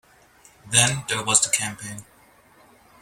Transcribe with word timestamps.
Then 0.71 1.03
there 1.07 1.23
was 1.23 1.41
the 1.41 1.51
campaign. 1.51 2.05